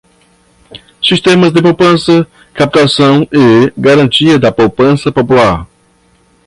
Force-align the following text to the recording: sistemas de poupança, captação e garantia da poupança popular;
sistemas 0.99 1.51
de 1.53 1.61
poupança, 1.61 2.25
captação 2.55 3.21
e 3.31 3.71
garantia 3.79 4.39
da 4.39 4.51
poupança 4.51 5.11
popular; 5.11 5.67